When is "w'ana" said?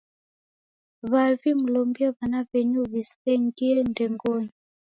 2.15-2.39